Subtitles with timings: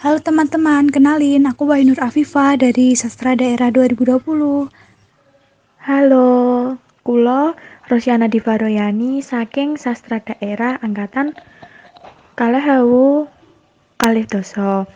[0.00, 4.72] Halo teman-teman, kenalin aku Wainur Afifa dari Sastra Daerah 2020.
[5.76, 6.28] Halo,
[7.04, 7.52] kulo
[7.84, 11.36] Rosyana Divaroyani saking Sastra Daerah Angkatan
[12.32, 13.28] kalih ewu
[14.00, 14.88] kalih doso.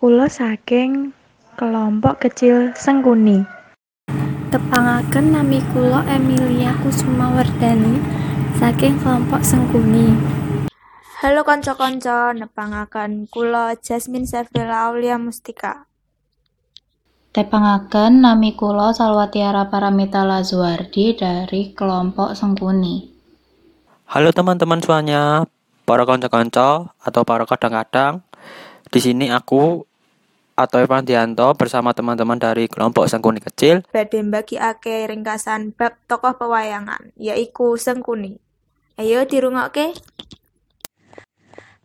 [0.00, 1.12] Kulo saking
[1.60, 3.44] kelompok kecil Sengkuni.
[4.48, 8.00] Tepangaken nami kula Emilia Kusuma Wardani
[8.56, 10.40] saking kelompok Sengkuni.
[11.22, 15.86] Halo kanca-kanca, nepangaken kula Jasmine Safila Aulia Mustika.
[17.30, 23.06] Tepangaken nami kula Salwatiara Paramita Lazuardi dari kelompok Sengkuni.
[24.10, 25.46] Halo teman-teman semuanya,
[25.86, 28.26] para kanca-kanca atau para kadang-kadang.
[28.90, 29.86] Di sini aku
[30.58, 37.14] atau Evan Dianto bersama teman-teman dari kelompok Sengkuni kecil Badhe mbagiake ringkasan bab tokoh pewayangan,
[37.14, 38.42] yaiku Sengkuni.
[38.98, 39.94] Ayo dirungokke.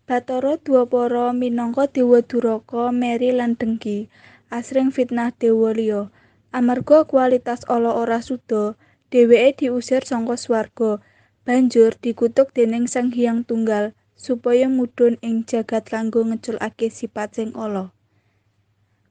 [0.07, 4.07] Bathara Dwapara minangka dewa duraka, meri lan dengki,
[4.47, 6.07] asring fitnah dewa liya.
[6.55, 8.79] Amarga kualitas ala ora suda,
[9.11, 11.03] dheweke diusir saka swarga.
[11.43, 17.91] Banjur dikutuk déning Sang Hyang Tunggal supaya mudhun ing jagat kanggo ngeculake sipat sing ala.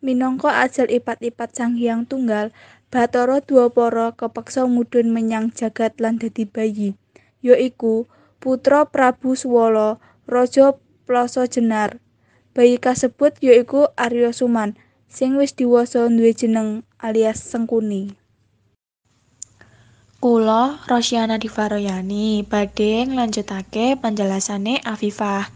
[0.01, 2.57] Minangka ajal ipat-ipat Sang Hyang Tunggal,
[2.89, 6.97] Bathara Dwapara kepeksa mudhun menyang jagat lan dadi bayi,
[7.45, 8.09] ya iku
[8.41, 10.73] putra Prabu Suwala, Raja
[11.07, 12.03] Plasa Jenar.
[12.51, 14.75] Bayi kasebut ya iku Arya Suman,
[15.07, 18.19] sing wis diwasa duwé jeneng alias Sengkuni.
[20.19, 25.47] Kulo Rosyana Divaroyani badhe nglanjutake penjelasane Afifah.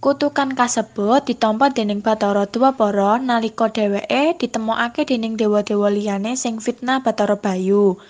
[0.00, 7.36] Kutukan kasebut ditampa dening Bathara Dwapara nalika dheweke ditemokake dening dewa-dewa liyane sing fitnah Bathara
[7.36, 8.00] Bayu.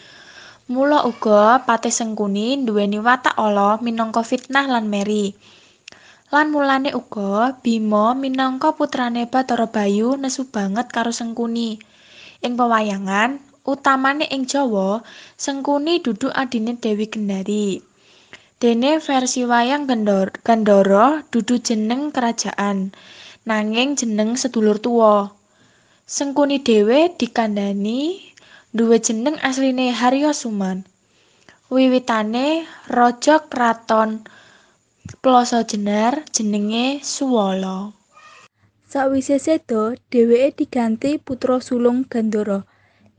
[0.71, 5.35] Mula uga Patih Sengkuni nduweni watak ala minangka fitnah lan meri.
[6.35, 11.79] Lan mulane uga Bima minangka putrane Bathara Bayu nesu banget karo Sengkuni.
[12.43, 15.07] Ing pewayangan, utamane ing Jawa,
[15.39, 17.79] Sengkuni dudu adine Dewi Gendari.
[18.59, 22.91] Dene versi wayang Gendor Gandara dudu jeneng kerajaan,
[23.47, 25.31] nanging jeneng sedulur tuwa.
[26.03, 28.19] Sengkuni dhewe dikandhani
[28.75, 30.83] duwé jeneng asline Harya Suman.
[31.71, 34.27] Wiwitane raja kraton
[35.05, 37.93] Plasa Jenar jenenge Suwala.
[38.89, 42.65] Sawise seda, dheweke diganti putra sulung Gandara.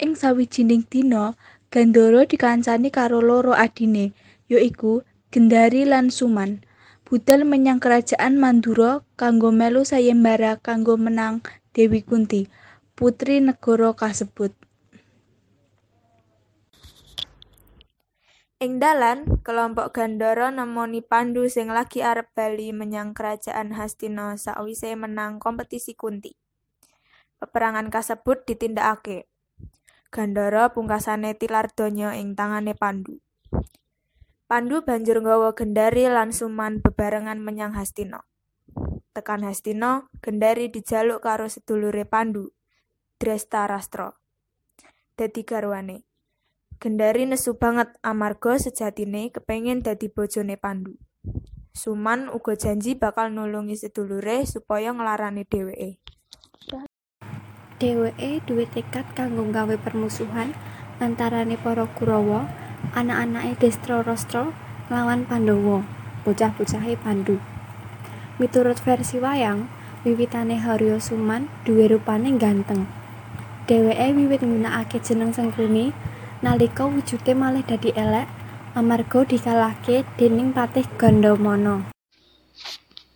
[0.02, 1.38] Ing sawijining dina,
[1.70, 4.18] Gandara dikancani karo loro adine,
[4.50, 6.66] ya iku Gendari lan Suman.
[7.06, 11.46] Budal menyang kerajaan Mandura kanggo melu sayembara kanggo menang
[11.78, 12.50] Dewi Kunti,
[12.98, 14.58] putri negara kasebut.
[18.66, 25.38] Ing dalan, kelompok Gandara nemoni Pandu sing lagi arep bali menyang kerajaan Hastina sakwise menang
[25.38, 26.34] kompetisi Kunti.
[27.38, 29.30] Peperangan kasebut ditindakake.
[30.10, 33.22] Gandara pungkasane tilar donya ing tangane Pandu.
[34.50, 38.26] Pandu banjur nggawa Gendari lan Suman bebarengan menyang Hastina.
[39.14, 42.50] Tekan Hastina, Gendari dijaluk karo sedulure Pandu,
[43.22, 44.18] Drestarastra.
[45.14, 46.15] Dadi garwane.
[46.86, 51.02] Gendari nesu banget amarga sejatine kepengin dadi bojone Pandu.
[51.74, 55.98] Suman uga janji bakal nulungi sedulure supaya nglarani dheweke.
[57.82, 60.54] Dheweke duwé tekad kanggo gawe permusuhan
[61.02, 62.54] antarane para Kurawa,
[62.94, 64.54] anak-anake Destrarastra
[64.86, 65.90] nglawan Pandhawa,
[66.22, 67.42] bocah-bocahe Pandu.
[68.38, 69.74] Miturut versi wayang,
[70.06, 72.86] wiwitane Harya Suman duwé rupane ganteng.
[73.66, 76.14] Dheweke wiwit nggunakake jeneng Sengkuni
[76.46, 78.30] nalika wujude malih dadi elek
[78.78, 81.90] amarga dikalahke dening Patih Gandamana.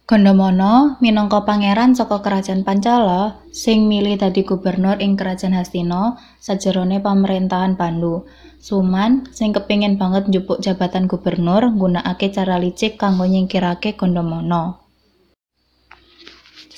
[0.09, 7.78] Gandamana minangka pangeran saka kerajaan Pancala sing milih dadi gubernur ing kerajaan Hastina sajerone pamerintahan
[7.78, 8.25] Pandu.
[8.57, 14.78] Suman sing kepingin banget njupuk jabatan gubernur nggunakake cara licik kanggo nyingkirake Gandamana.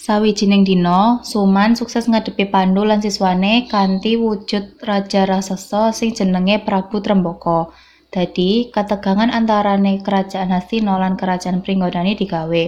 [0.02, 7.06] Sawijining dina, Suman sukses ngadepi Pandu lan siswane kanthi wujud raja raksasa sing jenenge Prabu
[7.06, 7.70] Trembaka.
[8.10, 12.64] Dadi, kategangan antarane kerajaan Hastina lan kerajaan Pringgondani digawe.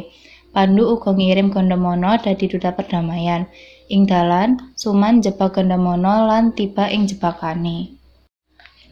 [0.54, 3.50] Pandu uga ngirim Gandamana dadi duta perdamaian.
[3.90, 7.98] Ing dalan, Suman jebak Gandamana lan tiba ing jebakane.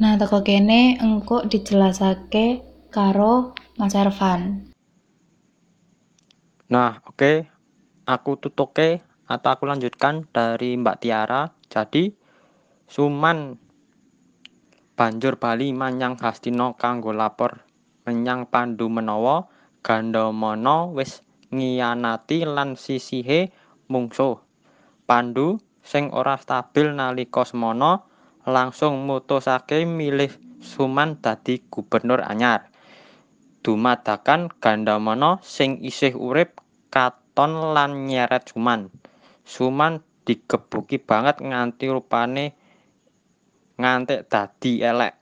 [0.01, 4.73] Nah, teko kene engko dijelasake karo Mas Ervan.
[6.73, 7.60] Nah, oke.
[8.11, 11.47] Aku tutuke atau aku lanjutkan dari Mbak Tiara.
[11.71, 12.11] Jadi,
[12.91, 13.55] Suman
[14.99, 17.63] banjur bali manyang Hastina kanggo lapor
[18.03, 19.47] menyang Pandu menawa
[19.79, 21.23] Gandamana wis
[21.55, 23.55] ngiyanati lan sisihe
[23.87, 24.43] mungsuh.
[25.07, 28.03] Pandu sing ora stabil nalika semana
[28.43, 32.67] langsung mutusake milih Suman dadi gubernur anyar.
[33.63, 36.59] Dumadakan Gandamana sing isih urip
[37.31, 38.92] katon lan nyeret Suman.
[39.48, 42.51] Suman digebuki banget nganti rupane
[43.80, 45.16] ngantek dadi elek.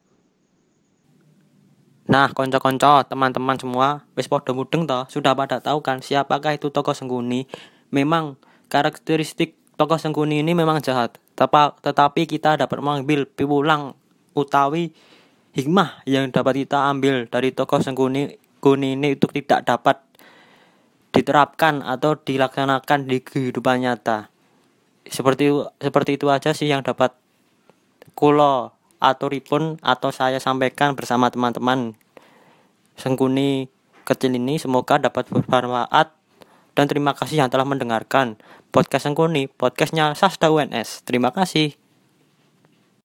[2.09, 5.05] Nah, konco-konco, teman-teman semua, wis pada mudeng toh?
[5.13, 7.45] Sudah pada tahu kan siapakah itu tokoh Sengkuni?
[7.93, 13.93] Memang karakteristik tokoh Sengkuni ini memang jahat, tetapi kita dapat mengambil piwulang
[14.33, 14.97] utawi
[15.53, 20.03] hikmah yang dapat kita ambil dari tokoh Sengkuni Kuni ini untuk tidak dapat
[21.19, 24.31] diterapkan atau dilaksanakan di kehidupan nyata.
[25.03, 25.51] Seperti
[25.83, 27.11] seperti itu aja sih yang dapat
[28.15, 28.71] kulo
[29.03, 31.95] aturipun atau saya sampaikan bersama teman-teman
[32.99, 33.71] Sengkuni
[34.03, 36.11] kecil ini semoga dapat bermanfaat
[36.75, 38.35] dan terima kasih yang telah mendengarkan
[38.75, 41.07] podcast Sengkuni, podcastnya Sasda UNS.
[41.07, 41.88] Terima kasih.